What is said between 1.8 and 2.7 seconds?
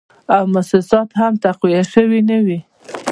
شوي نه وې